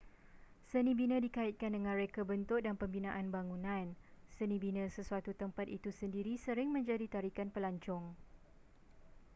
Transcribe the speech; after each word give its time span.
senibina 0.73 1.17
dikaitkan 1.25 1.71
dengan 1.77 1.93
reka 2.01 2.21
bentuk 2.31 2.59
dan 2.65 2.73
pembinaan 2.81 3.27
bangunan 3.35 3.87
seni 4.35 4.57
bina 4.63 4.83
sesuatu 4.95 5.29
tempat 5.41 5.65
itu 5.77 5.89
sendiri 5.99 6.33
sering 6.45 6.69
menjadi 6.77 7.05
tarikan 7.13 7.49
pelancong 7.55 8.05